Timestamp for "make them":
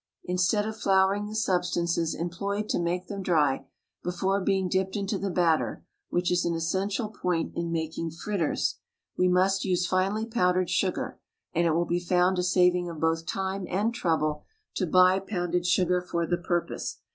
2.79-3.21